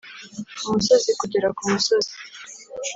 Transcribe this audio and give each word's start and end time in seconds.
umusozi 0.67 1.11
kugera 1.19 1.47
kumusozi. 1.57 2.13